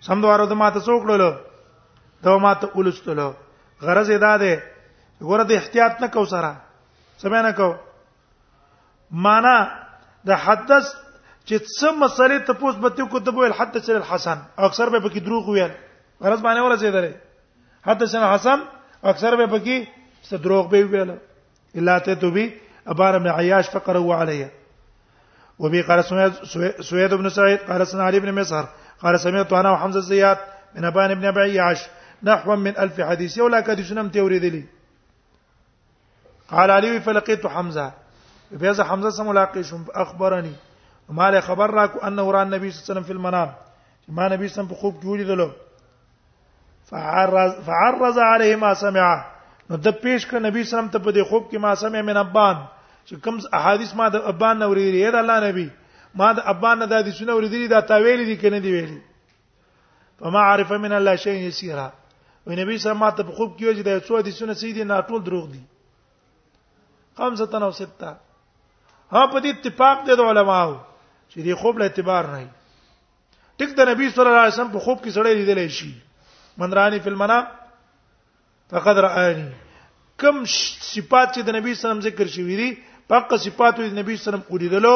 سندواره 0.07 0.45
دو 0.47 0.55
ما 0.55 0.71
ته 0.71 0.81
څوکړلو 0.81 1.33
دو 2.23 2.39
ما 2.39 2.55
ته 2.55 2.69
ولستلو 2.75 3.33
غرض 3.83 4.11
ادا 4.11 4.37
ده 4.37 4.63
غره 5.29 5.43
د 5.45 5.53
احتیاط 5.53 6.01
نه 6.01 6.07
کو 6.15 6.25
سره 6.35 6.57
سمه 7.19 7.43
نه 7.43 7.51
کو 7.59 7.75
معنا 9.11 9.57
د 10.27 10.31
حدث 10.45 10.95
چې 11.49 11.55
څه 11.77 11.89
مسلې 12.03 12.39
ته 12.49 12.53
پوس 12.61 12.77
بته 12.83 13.05
کو 13.11 13.19
ته 13.27 13.31
ویل 13.37 13.53
حتى 13.61 13.81
سر 13.87 13.97
الحسن 14.01 14.39
اکثر 14.67 14.87
به 14.95 14.99
پکې 14.99 15.21
دروغ 15.27 15.49
ویل 15.49 15.73
غرض 16.21 16.41
باندې 16.43 16.61
ولا 16.65 16.77
زیدره 16.77 17.15
حتى 17.91 18.07
سر 18.13 18.19
الحسن 18.19 18.61
اکثر 19.15 19.37
به 19.41 19.47
پکې 19.47 19.77
څه 20.25 20.35
دروغ 20.45 20.69
به 20.69 20.83
ویل 20.95 21.11
الا 21.77 21.99
ته 22.09 22.15
تو 22.23 22.31
بي 22.31 22.47
ابار 22.95 23.15
ابن 23.15 23.27
عياش 23.35 23.71
فقر 23.75 23.97
هو 24.03 24.13
عليه 24.21 24.51
وبي 25.65 25.83
قال 25.91 26.05
سويد 26.83 27.15
بن 27.15 27.29
سعيد 27.29 27.59
قال 27.69 27.87
سنا 27.87 28.05
علي 28.09 28.21
بن 28.21 28.31
مسهر 28.41 28.69
قال 29.03 29.21
سمعت 29.27 29.53
انا 29.63 29.71
وحمزه 29.73 30.01
زياد 30.13 30.39
من 30.77 30.85
ابان 30.91 31.11
ابن 31.17 31.25
ابي 31.33 31.41
عياش 31.51 31.87
نحو 32.29 32.57
من 32.57 32.79
الف 32.87 33.01
حديث 33.01 33.39
ولا 33.39 33.61
كاد 33.61 33.81
شنم 33.91 34.09
توريدلي 34.09 34.65
قال 36.51 36.71
علي 36.71 37.01
فلقيت 37.01 37.47
حمزه 37.47 37.93
فاذا 38.61 38.85
حمزه 38.91 39.11
سملاقي 39.11 39.63
شم 39.71 39.85
اخبرني 40.05 40.53
مال 41.11 41.41
خبر 41.41 41.67
را 41.67 41.87
کو 41.89 41.99
انه 42.07 42.33
را 42.33 42.45
نبی 42.45 42.71
صلی 42.71 42.83
الله 42.83 42.91
علیه 42.91 42.93
وسلم 42.93 43.03
فی 43.03 43.13
المنام 43.13 43.55
ما 44.09 44.29
نبی 44.29 44.49
صلی 44.49 44.49
الله 44.49 44.49
علیه 44.49 44.49
وسلم 44.53 44.69
په 44.69 44.75
خوب 44.75 45.01
کې 45.03 45.05
ولیدلو 45.07 45.51
فعرض 46.85 47.53
فعرض 47.67 48.19
علیه 48.19 48.57
ما 48.57 48.75
سمع 48.75 49.15
نو 49.71 49.77
د 49.77 49.89
پیش 50.03 50.27
کړ 50.27 50.35
نبی 50.35 50.65
صلی 50.65 50.79
الله 50.79 50.89
علیه 50.89 50.89
وسلم 50.89 50.89
ته 50.91 50.99
په 50.99 51.11
دې 51.13 51.29
خوب 51.29 51.51
کې 51.51 51.57
ما 51.57 51.75
سمع 51.75 52.01
من 52.03 52.17
ابان 52.17 52.57
چې 53.07 53.15
کوم 53.25 53.39
احادیث 53.53 53.95
ما 53.95 54.09
د 54.09 54.15
ابان 54.17 54.59
نو 54.59 54.69
ورېری 54.75 55.11
دا 55.13 55.19
الله 55.19 55.49
نبی 55.49 55.71
ما 56.15 56.33
د 56.33 56.41
ابان 56.55 56.79
نه 56.79 56.87
د 56.87 56.93
حدیثونه 56.93 57.33
ورېدلي 57.37 57.69
دا 57.69 57.81
تاویل 57.81 58.25
دي 58.25 58.37
کنه 58.37 58.59
دی 58.61 58.73
ویلي 58.73 59.01
فما 60.21 60.39
عرف 60.41 60.73
من 60.73 60.93
الله 60.93 61.17
شيء 61.17 61.35
يسيرا 61.47 61.93
و 62.47 62.51
نبی 62.53 62.79
صلی 62.79 62.91
الله 62.91 63.07
علیه 63.07 63.15
وسلم 63.15 63.27
په 63.27 63.37
خوب 63.37 63.57
کې 63.59 63.65
وجه 63.65 63.83
د 63.83 64.01
څو 64.07 64.19
حدیثونه 64.19 64.55
سیدی 64.55 64.85
نه 64.85 65.01
ټول 65.01 65.23
دروغ 65.25 65.49
دي 65.51 65.63
خمسه 67.17 67.47
تنو 67.47 67.71
سته 67.73 68.17
ها 69.13 69.27
په 69.27 69.41
دې 69.41 69.47
اتفاق 69.59 70.07
دي 70.07 70.17
د 70.17 70.21
علماو 70.21 70.77
چې 71.33 71.41
دې 71.41 71.55
خوب 71.61 71.79
له 71.81 71.85
اعتبار 71.87 72.25
نه 72.33 72.49
ټیک 73.61 73.71
د 73.79 73.89
نبی 73.91 74.07
صلی 74.15 74.29
الله 74.31 74.43
علیه 74.45 74.55
وسلم 74.57 74.73
په 74.73 74.79
خوب 74.87 74.99
کې 75.03 75.11
سړی 75.17 75.35
لیدل 75.35 75.71
شي 75.71 75.91
من 76.63 76.73
رانی 76.79 76.99
فی 77.05 77.11
المنام 77.11 77.45
فقد 78.73 78.97
رآنی 79.05 79.47
کم 80.25 80.43
صفات 80.95 81.29
چې 81.35 81.43
د 81.43 81.51
نبی 81.59 81.75
صلی 81.77 81.77
الله 81.77 81.79
علیه 81.79 81.79
وسلم 81.97 82.03
ذکر 82.11 82.27
شوی 82.37 82.57
دي 82.59 82.69
پاک 83.13 83.33
صفات 83.45 83.75
د 83.81 83.81
نبی 83.81 83.93
صلی 83.93 84.01
الله 84.01 84.13
علیه 84.13 84.35
وسلم 84.35 84.43
ولیدلو 84.55 84.95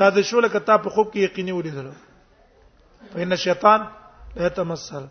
تا 0.00 0.08
د 0.16 0.22
شوله 0.30 0.48
کته 0.54 0.76
په 0.86 0.90
خوب 0.96 1.12
کې 1.12 1.18
یقیني 1.30 1.52
ولیدلو 1.58 1.92
فإن 3.12 3.36
شیطان 3.44 3.80
لا 4.38 4.46
يتمثل 4.50 5.04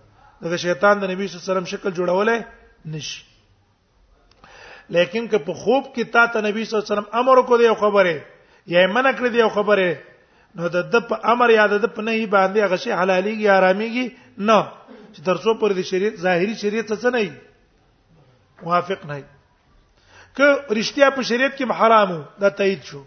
دا 0.50 0.58
شیطان 0.64 1.00
د 1.02 1.04
نبی 1.12 1.28
صلی 1.28 1.38
الله 1.38 1.46
علیه 1.46 1.54
وسلم 1.54 1.70
شکل 1.74 1.90
جوړولې 2.02 2.92
نشي 2.96 3.24
لیکن 4.98 5.28
که 5.30 5.38
په 5.46 5.54
خوب 5.62 5.84
کې 5.96 6.04
تا 6.18 6.26
ته 6.34 6.42
نبی 6.48 6.66
صلی 6.66 6.78
الله 6.80 6.86
علیه 6.88 6.96
وسلم 6.96 7.20
امر 7.22 7.38
وکړ 7.38 7.64
یو 7.64 7.76
خبره 7.86 8.74
یا 8.74 8.88
منع 8.98 9.12
کړ 9.12 9.32
دی 9.38 9.42
یو 9.44 9.50
خبره 9.60 9.96
نو 10.58 10.68
د 10.74 10.78
د 10.94 11.08
په 11.08 11.16
امر 11.34 11.50
یا 11.56 11.66
د 11.72 11.86
په 11.96 12.02
نهي 12.08 12.26
باندې 12.36 12.60
هغه 12.68 12.78
شی 12.84 12.92
حلالي 13.00 13.34
یا 13.46 13.54
حراميږي 13.58 14.06
نه 14.50 14.60
چې 15.14 15.20
درڅو 15.30 15.54
پر 15.64 15.74
د 15.80 15.88
شریعت 15.90 16.16
ظاهري 16.26 16.56
شریعت 16.62 16.92
څه 17.02 17.08
نه 17.16 17.20
وي 17.24 17.32
موافق 18.68 19.02
نه 19.10 19.18
ک 20.38 20.74
رښتیا 20.80 21.08
په 21.18 21.22
شریعت 21.30 21.58
کې 21.58 21.80
حرامو 21.82 22.20
دا 22.46 22.50
تایید 22.62 22.84
شو 22.92 23.02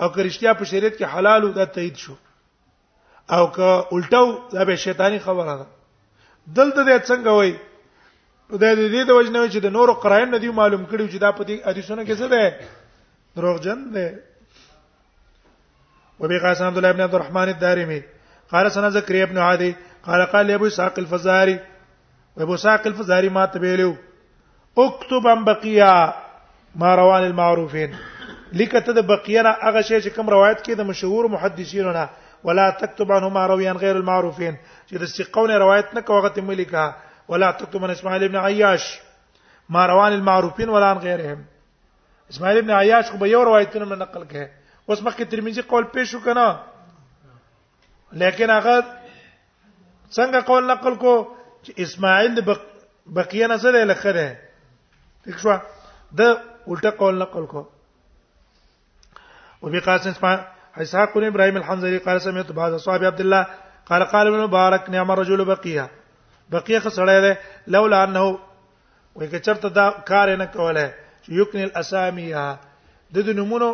او 0.00 0.06
که 0.14 0.22
رښتیا 0.28 0.54
په 0.62 0.70
شریعت 0.70 0.96
کې 0.98 1.14
حلالو 1.16 1.52
دا 1.58 1.64
تایید 1.76 1.96
شو 2.04 2.14
او 3.36 3.42
که 3.56 3.70
الټاو 3.96 4.54
دا 4.56 4.64
به 4.70 4.76
شیطانی 4.86 5.18
خبره 5.26 5.56
ده 5.60 5.66
دلته 6.56 6.84
د 6.84 7.04
څنګه 7.10 7.38
وای 7.40 7.52
د 8.62 8.78
دې 8.80 9.08
د 9.08 9.10
وجنه 9.18 9.44
چې 9.52 9.58
د 9.66 9.72
نورو 9.76 9.94
قرائن 10.02 10.30
نه 10.30 10.38
دی 10.42 10.50
معلوم 10.60 10.84
کړي 10.90 11.06
چې 11.12 11.18
دا 11.26 11.30
په 11.32 11.44
دې 11.44 11.56
حدیثونو 11.68 12.02
کې 12.08 12.20
څه 12.20 12.26
ده 12.32 13.36
دروغجن 13.36 13.80
ده 13.96 14.06
وبي 16.20 16.38
قاسم 16.38 16.64
عبد 16.64 16.76
الله 16.76 16.92
بن 16.92 17.00
عبد 17.00 17.14
الرحمن 17.14 17.48
الدارمي 17.48 18.02
قال 18.52 18.72
سنا 18.72 18.90
زكريا 18.90 19.24
بن 19.24 19.38
عادي 19.38 19.76
قال 20.04 20.26
قال 20.26 20.46
لي 20.46 20.54
ابو 20.54 20.66
اسحاق 20.66 20.98
الفزاري 20.98 21.58
وابو 22.36 22.54
اسحاق 22.54 22.86
الفزاري 22.86 23.28
ما 23.28 23.46
تبيلو 23.46 23.96
اكتب 24.78 25.26
ام 25.26 25.44
بقيا 25.44 26.14
ما 26.76 26.94
روان 26.94 27.24
المعروفين 27.26 27.96
لکته 28.52 28.92
د 28.92 28.98
بقینا 29.06 29.56
هغه 29.62 29.80
شی 29.80 30.00
چې 30.00 30.08
کوم 30.14 30.28
روایت 30.34 30.60
کې 30.64 30.70
د 30.70 30.80
مشهور 30.90 31.28
محدثینو 31.36 31.92
نه 31.98 32.08
ولا 32.44 32.70
تكتب 32.70 33.12
عنهما 33.12 33.46
راویان 33.48 33.76
غیر 33.76 33.96
المعروفین 33.96 34.54
چې 34.90 34.94
د 35.02 35.04
سقونه 35.04 35.58
روایت 35.64 35.94
نه 35.94 36.00
کوغه 36.00 36.28
ته 36.28 36.42
ملکا 36.50 36.84
ولا 37.28 37.50
تكتب 37.50 37.84
عن 37.84 37.90
اسماعیل 37.90 38.24
ابن 38.24 38.36
عیاش 38.44 38.84
ما 39.68 39.86
روان 39.86 40.12
المعروفین 40.12 40.68
ولا 40.68 40.90
عن 40.90 40.98
غیرهم 41.04 41.44
اسماعیل 42.30 42.58
ابن 42.58 42.70
عیاش 42.80 43.10
خو 43.10 43.16
به 43.22 43.26
یو 43.28 43.44
روایتونه 43.44 43.94
نقل 44.04 44.24
کړي 44.30 44.46
اوس 44.88 45.02
مخکې 45.06 45.24
ترمذی 45.32 45.62
قول 45.70 45.84
پیښ 45.94 46.08
وکنه 46.14 46.46
لیکن 48.22 48.48
هغه 48.50 48.76
څنګه 50.16 50.38
قول 50.50 50.64
نقل 50.68 50.94
کو 51.02 51.10
چې 51.62 51.72
اسماعیل 51.86 52.30
بق... 52.46 52.60
بقیه 53.18 53.46
نه 53.52 53.56
سره 53.64 53.84
لکه 53.88 54.10
ده 54.16 54.28
ٹھیک 55.26 55.36
شو 55.42 55.50
د 56.20 56.22
الټه 56.68 56.90
قول 57.00 57.14
نقل 57.24 57.44
کو 57.50 57.60
وفي 59.62 59.78
قاسم 59.88 60.10
اسحاق 60.78 61.10
بن 61.16 61.24
ابراهيم 61.26 61.56
الحنظري 61.60 61.98
قال 62.06 62.16
سمعت 62.28 62.48
بعض 62.60 62.70
اصحاب 62.78 63.00
عبد 63.08 63.20
الله 63.24 63.42
قال 63.90 64.02
قال 64.12 64.24
ابن 64.30 64.38
مبارك 64.44 64.82
نعم 64.94 65.10
رجل 65.20 65.40
بقيه 65.50 65.86
بقيه 66.54 66.78
خسړی 66.86 67.18
دی 67.26 67.32
لولا 67.76 67.98
انه 68.08 68.24
وای 69.14 69.28
که 69.34 69.38
چرته 69.48 69.68
دا 69.80 69.86
کار 70.12 70.28
نه 70.36 70.44
کوله 70.56 70.86
یکنل 71.40 71.70
اسامیه 71.76 72.58
د 73.14 73.22
دې 73.22 73.28
نمونه 73.42 73.70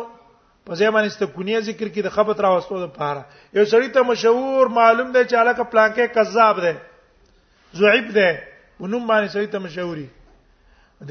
په 0.65 0.73
ځای 0.79 0.89
باندې 0.93 1.09
ستکونیه 1.15 1.59
ذکر 1.69 1.87
کې 1.93 2.01
د 2.05 2.09
خبرت 2.13 2.39
راوستو 2.43 2.79
د 2.83 2.87
پاره 2.97 3.21
یو 3.57 3.65
سړی 3.71 3.87
ته 3.97 4.01
مشهور 4.11 4.67
معلوم 4.77 5.11
دی 5.15 5.21
چې 5.29 5.35
علاقه 5.41 5.63
پلانکې 5.63 6.13
کذاب 6.15 6.61
دی 6.61 6.73
زعیب 7.81 8.07
دی 8.17 8.29
ونوم 8.79 9.03
باندې 9.07 9.29
سړی 9.33 9.47
ته 9.55 9.65
مشهوري 9.65 10.07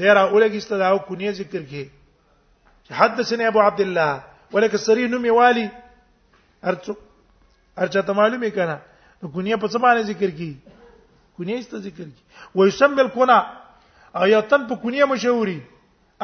دی 0.01 0.07
را 0.17 0.23
اولګي 0.29 0.59
ستداو 0.67 0.97
کونیه 1.11 1.31
ذکر 1.39 1.61
کې 1.71 1.83
حدثني 3.03 3.45
ابو 3.51 3.59
عبد 3.67 3.79
الله 3.79 4.23
ولك 4.57 4.73
السري 4.81 5.07
نومي 5.15 5.31
والي 5.39 5.65
ارچو 6.73 6.93
ارچا 7.85 8.01
ته 8.09 8.13
معلومه 8.21 8.49
کنا 8.59 8.77
نو 9.23 9.31
کونیه 9.31 9.55
په 9.55 9.67
څه 9.67 9.77
باندې 9.87 10.11
ذکر 10.11 10.29
کی 10.37 10.51
کونیه 11.39 11.57
است 11.63 11.75
ذکر 11.87 12.03
کی 12.03 12.23
و 12.55 12.67
يسمى 12.67 13.01
الكنا 13.07 13.37
ايتن 14.25 14.67
په 14.69 14.75
کونیه 14.85 15.05
مشهوري 15.13 15.59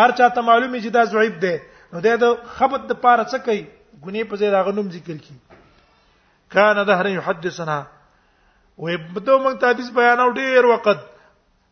ارچا 0.07 0.29
ته 0.29 0.41
معلومه 0.51 0.79
چې 0.83 0.89
دا 0.99 1.05
زعیب 1.15 1.39
دی 1.41 1.57
نو 1.93 1.99
د 2.03 2.25
خبت 2.55 2.81
د 2.91 2.99
پاره 3.03 3.23
څه 3.31 3.37
کوي 3.45 3.63
ګنې 4.03 4.23
په 4.29 4.35
ځای 4.41 4.49
دا 4.55 4.61
غنوم 4.67 4.91
ذکر 4.95 5.17
کی 5.25 5.35
کان 6.55 6.77
دهر 6.89 7.05
یحدثنا 7.19 7.79
و 8.77 8.85
بده 9.13 9.35
موږ 9.43 9.55
ته 9.63 9.71
حدیث 9.71 9.89
بیان 9.99 10.19
او 10.23 10.29
ډیر 10.39 10.65
وخت 10.71 10.99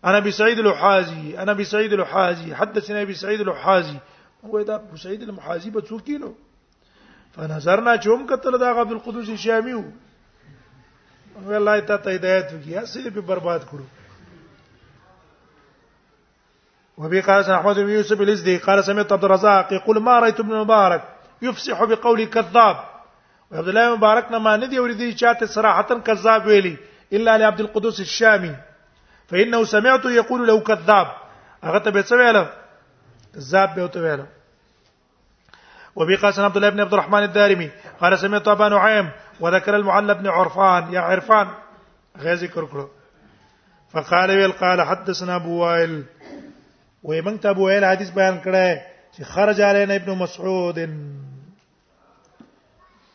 انا 0.09 0.17
ابي 0.23 0.31
سعيد 0.39 0.59
الحازي 0.65 1.37
انا 1.43 1.51
ابي 1.57 1.63
سعيد 1.71 1.93
الحازي 1.97 2.51
حدثنا 2.61 3.01
ابي 3.07 3.13
سعيد 3.21 3.41
الحازي 3.47 3.97
هو 4.43 4.61
دا 4.69 4.75
ابو 4.75 4.97
سعيد 5.03 5.21
المحازي 5.27 5.69
به 5.77 5.81
څوک 5.89 6.03
کینو 6.09 6.31
فنظرنا 7.35 7.95
چوم 8.05 8.25
قتل 8.33 8.57
دا 8.59 8.67
عبد 8.81 8.91
القدوس 8.97 9.29
شامی 9.45 9.73
وو 9.73 11.55
الله 11.59 11.79
ته 11.79 12.13
هدایت 12.13 12.53
وکیا 12.53 12.81
سې 12.85 13.13
په 13.17 13.21
برباد 13.31 13.61
کړو 13.71 13.83
وبه 16.99 17.21
قال 17.21 17.45
سنة 17.45 17.55
أحمد 17.57 17.75
بن 17.75 17.89
يوسف 17.89 18.21
الإزدي 18.21 18.57
قال 18.57 18.83
سمعت 18.83 19.11
عبد 19.11 19.23
الرزاق 19.23 19.73
يقول 19.73 19.99
ما 20.01 20.19
رأيت 20.19 20.39
ابن 20.39 20.55
مبارك 20.55 21.01
يفسح 21.41 21.83
بقول 21.83 22.25
كذاب 22.25 22.77
وعبد 23.51 23.67
الله 23.67 23.95
مبارك 23.95 24.31
ما 24.31 24.57
ندي 24.57 24.79
وريدي 24.79 25.15
چاته 25.15 25.45
صراحة 25.45 25.99
كذاب 25.99 26.45
ویلی 26.45 26.77
إلا 27.13 27.37
لعبد 27.37 27.59
القدوس 27.59 27.99
الشامي 27.99 28.55
فإنه 29.27 29.63
سمعت 29.63 30.05
يقول 30.05 30.47
له 30.47 30.59
كذاب 30.59 31.07
هغه 31.63 31.77
ته 31.77 31.91
له 31.91 32.01
څه 32.03 32.11
ویل 32.11 32.45
ذاب 33.37 33.75
به 33.75 34.25
وبه 35.95 36.15
قال 36.17 36.33
عبد 36.45 36.55
الله 36.57 36.69
بن 36.69 36.79
عبد 36.79 36.93
الرحمن 36.93 37.23
الدارمي 37.23 37.69
قال 38.01 38.19
سمعت 38.19 38.47
أبا 38.47 38.69
نعيم 38.69 39.09
وذكر 39.39 39.75
المعلى 39.75 40.13
بن 40.13 40.27
عرفان 40.27 40.93
يا 40.93 41.01
عرفان 41.01 41.47
غير 42.17 42.35
ذكر 42.35 42.87
فقال 43.93 44.29
ويل 44.31 44.51
قال 44.51 44.81
حدثنا 44.81 45.35
أبو 45.35 45.51
وائل 45.63 46.03
وې 47.03 47.21
موږ 47.25 47.35
ته 47.43 47.47
ابو 47.49 47.63
هريره 47.67 47.87
حدیث 47.93 48.09
بیان 48.17 48.35
کړی 48.45 48.67
چې 49.13 49.21
خرج 49.33 49.57
علینا 49.67 49.93
ابن 49.99 50.09
مسعود 50.23 50.77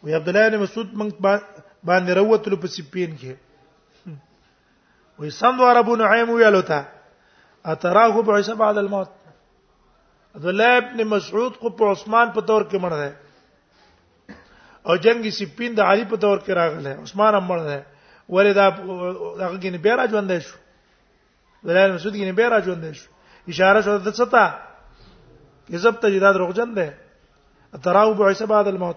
وې 0.04 0.12
عبد 0.18 0.28
الله 0.28 0.42
بن 0.48 0.56
مسعود 0.64 0.88
موږ 1.00 1.10
باندې 1.88 2.10
وروتلو 2.16 2.56
په 2.62 2.66
سپین 2.76 3.10
کې 3.20 3.32
وې 5.18 5.28
سند 5.40 5.58
ور 5.64 5.76
ابو 5.82 5.92
نعیم 6.04 6.28
ویلو 6.30 6.62
ته 6.70 6.80
اتراه 7.74 8.14
بعث 8.30 8.48
بعد 8.64 8.76
الموت 8.86 9.10
عبد 10.36 10.46
الله 10.52 10.70
ابن 10.80 10.98
مسعود 11.12 11.54
کو 11.60 11.66
په 11.78 11.84
عثمان 11.92 12.26
په 12.38 12.42
تور 12.52 12.62
کې 12.72 12.78
مړ 12.84 12.92
دی 13.02 13.12
او 14.88 14.92
جنگي 15.04 15.30
سپین 15.40 15.70
د 15.76 15.80
علي 15.90 16.04
په 16.04 16.16
تور 16.26 16.38
کې 16.46 16.50
راغله 16.60 16.90
عثمان 17.06 17.32
هم 17.34 17.44
مړ 17.52 17.60
دی 17.70 17.80
ولې 18.34 18.52
دا 18.58 18.66
هغه 19.46 19.58
کې 19.60 19.70
نه 19.74 19.78
بیا 19.78 19.94
راځوندې 19.96 20.38
شو 20.38 20.56
ولې 21.64 21.94
مسعود 21.94 22.14
کې 22.14 22.26
نه 22.26 22.32
بیا 22.40 22.48
راځوندې 22.48 22.92
شو 23.00 23.08
اشاره 23.52 23.80
شو 23.86 23.96
د 24.06 24.14
څه 24.18 24.24
ته 24.34 24.44
یزب 25.76 25.94
ته 26.02 26.08
دا 26.20 26.50
جن 26.58 26.74
ده 26.78 26.98
تراو 27.84 28.12
بو 28.14 28.26
عیسی 28.28 28.46
بعد 28.46 28.66
الموت 28.68 28.96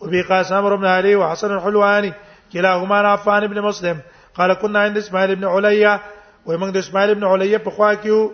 وبي 0.00 0.22
قاسم 0.22 0.62
بن 0.70 0.84
علي 0.86 1.16
وحسن 1.16 1.50
الحلواني 1.54 2.12
كلاهما 2.52 3.00
عفان 3.08 3.42
ابن 3.44 3.60
مسلم 3.60 4.00
قال 4.34 4.52
كنا 4.54 4.80
عند 4.80 4.96
اسماعيل 4.96 5.30
ابن 5.30 5.44
عليا 5.44 6.00
ومن 6.46 6.72
د 6.72 6.76
اسماعيل 6.76 7.10
ابن 7.10 7.24
عليا 7.24 7.58
په 7.58 7.70
خوا 7.70 7.94
کېو 7.94 8.30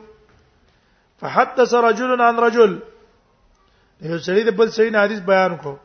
فحدث 1.21 1.75
رجل 1.75 2.23
عن 2.23 2.37
رجل 2.39 2.79
یو 4.01 4.19
سړي 4.19 4.43
د 4.45 4.51
بل 4.57 4.69
سړي 4.73 4.95
حدیث 5.05 5.21
بیان 5.21 5.57
کو 5.57 5.77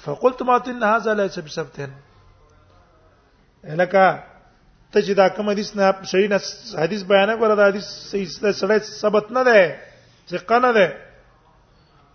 فقلت 0.00 0.42
ما 0.42 0.56
ان 0.66 0.82
هذا 0.82 1.14
ليس 1.14 1.38
بسبت 1.38 1.80
لك 3.64 3.94
ته 4.92 5.00
چې 5.06 5.12
دا 5.14 5.28
کوم 5.36 5.48
حدیث 5.50 5.74
نه 5.76 5.92
صحیح 6.10 6.28
نه 6.32 6.38
حدیث 6.82 7.02
بیان 7.12 7.30
کړه 7.40 7.54
دا 7.60 7.64
حدیث 7.68 7.86
صحیح 8.10 8.26
سره 8.60 8.78
ثبت 9.02 9.26
نه 9.36 9.42
ده 9.48 9.58
ثقه 10.32 10.56
نه 10.64 10.70
ده 10.76 10.86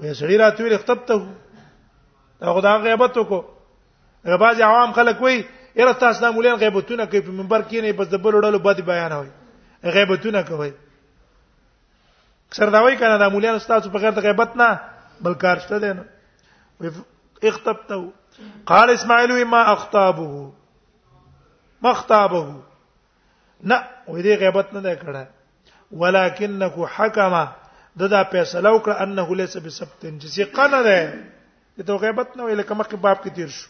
وې 0.02 0.12
سړی 0.22 0.36
راته 0.42 0.60
ویل 0.64 0.78
خطبته 0.86 1.14
دا 2.42 2.54
خدای 2.56 2.78
غیبت 2.88 3.14
وکړو 3.20 3.40
غباز 4.32 4.56
عوام 4.70 4.90
خلک 5.00 5.18
وایي 5.26 5.38
یره 5.82 5.94
تاسو 6.06 6.18
د 6.26 6.28
مولین 6.40 6.56
غیبتونه 6.64 7.04
کوي 7.12 7.22
په 7.28 7.32
منبر 7.44 7.62
کې 7.68 7.78
نه 7.86 7.90
بس 8.02 8.08
د 8.16 8.18
بل 8.26 8.34
وړلو 8.40 8.60
بد 8.68 8.78
بیان 8.90 9.12
وایي 9.18 9.32
غیبتونه 10.00 10.40
کوي 10.50 10.72
اکثر 12.50 12.68
دا 12.78 12.82
وایي 12.88 12.98
کنه 13.04 13.16
د 13.26 13.28
مولین 13.38 13.56
تاسو 13.76 13.88
په 13.98 14.02
غیر 14.08 14.12
د 14.18 14.20
غیبت 14.30 14.52
نه 14.64 14.70
بل 15.28 15.34
کار 15.46 15.58
شته 15.66 15.78
دی 15.86 15.94
نو 16.02 16.06
اختبته 17.44 18.00
قال 18.70 18.88
اسماعیل 18.90 19.32
ما 19.54 19.62
اخطابه 19.74 20.32
مختابه 21.86 22.44
نه 23.70 23.78
وې 24.12 24.22
دې 24.26 24.34
غیبت 24.42 24.68
نه 24.76 24.96
کړه 25.04 25.24
ولکنک 26.02 26.76
حکما 26.96 27.44
ددا 28.02 28.22
فیصله 28.32 28.70
وکړه 28.76 28.96
انه 29.04 29.36
ليس 29.42 29.54
بسبتن 29.66 30.14
چې 30.22 30.28
ثقه 30.38 30.64
نه 30.74 30.80
ده 30.92 31.84
ته 31.88 31.96
غیبت 32.04 32.30
نه 32.38 32.44
ویل 32.44 32.62
کومه 32.70 32.84
کې 32.90 32.98
باب 33.06 33.18
کې 33.24 33.30
تیر 33.36 33.50
شو 33.58 33.70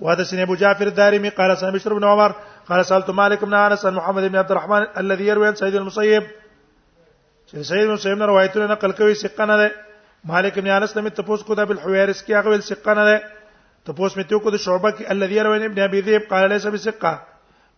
وهذا 0.00 0.24
سن 0.30 0.40
ابو 0.42 0.54
جعفر 0.62 0.86
الدارمي 0.92 1.28
قال 1.38 1.56
سمع 1.60 1.70
بشر 1.76 1.94
بن 1.98 2.04
عمر 2.10 2.32
قال 2.68 2.80
سالت 2.90 3.10
مالك 3.20 3.44
بن 3.44 3.54
انس 3.60 3.84
عن 3.86 3.94
محمد 3.94 4.28
بن 4.30 4.36
عبد 4.42 4.50
الرحمن 4.52 4.86
الذي 5.02 5.24
يروي 5.28 5.46
عن 5.48 5.54
سيد 5.62 5.74
المصيب 5.80 6.22
چې 6.22 7.70
سيد 7.72 7.88
المصيب 7.90 8.22
روايته 8.32 8.66
نقل 8.74 8.92
كوي 8.92 9.14
ثقه 9.24 9.44
نه 9.52 9.56
ده 9.56 9.72
مالک 10.34 10.58
بن 10.58 10.68
انس 10.76 10.96
لم 10.96 11.08
تفوس 11.08 11.42
کو 11.42 11.54
ده 11.54 11.64
كي 11.74 12.34
اغل 12.34 12.62
هغه 12.62 13.04
ده 13.04 13.37
تپوس 13.88 14.16
مې 14.16 14.24
تو 14.30 14.38
کو 14.46 14.50
د 14.52 14.58
شعبہ 14.62 14.88
کې 14.96 15.04
الذي 15.12 15.40
روان 15.44 15.62
ابن 15.66 15.78
ابي 15.82 16.00
ذئب 16.08 16.24
قال 16.30 16.44
ليس 16.52 16.64
بثقه 16.72 17.10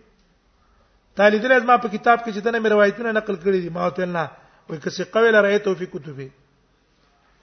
طالب 1.22 1.48
دې 1.48 1.72
ما 1.72 1.80
په 1.86 1.94
کتاب 1.96 2.20
کې 2.24 2.28
چې 2.36 2.50
دنه 2.50 2.64
مې 2.66 2.78
روایتونه 2.78 3.16
نقل 3.22 3.40
کړې 3.46 3.64
دي 3.68 3.74
ما 3.80 3.88
ته 4.02 4.10
نه 4.18 4.26
وې 4.34 4.86
کسي 4.88 5.08
قوی 5.18 5.34
لره 5.38 5.56
ایتو 5.58 5.76
فی 5.84 5.88
کتبی 5.96 6.28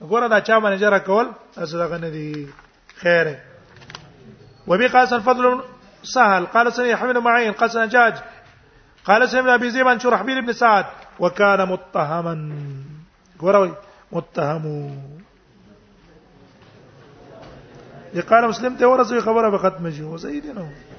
ګوره 0.02 0.26
دا 0.28 0.40
چا 0.40 0.58
باندې 0.60 0.78
جره 0.80 0.98
کول 0.98 1.26
صدقه 1.54 1.98
نه 1.98 2.08
دي 2.10 2.48
خیره 2.98 3.36
وبي 4.68 4.86
قاس 4.88 5.12
الفضل 5.12 5.60
سهل 6.02 6.46
قال 6.46 6.72
سني 6.72 6.90
يحمل 6.90 7.20
معين 7.20 7.52
قال 7.52 7.88
جاج 7.88 8.14
قال 9.04 9.28
سني 9.28 9.54
ابي 9.54 9.70
زيد 9.70 9.86
عن 9.86 9.98
شرحبيل 10.00 10.42
بن 10.46 10.52
سعد 10.52 10.86
وكان 11.20 11.68
متهما 11.68 12.34
قروي 13.38 13.72
متهم 14.12 14.64
قال 18.30 18.48
مسلم 18.48 18.74
ته 18.76 18.86
ورسوي 18.86 19.20
خبره 19.20 19.48
به 19.50 19.58
ختم 19.58 19.90
شي 19.90 20.02
وسيدنا 20.02 20.93